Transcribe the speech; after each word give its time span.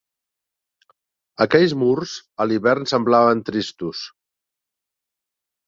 Aquells 1.45 1.75
murs 1.83 2.15
a 2.41 2.49
l'hivern 2.53 2.91
semblaven 2.95 3.47
tristos 3.53 4.05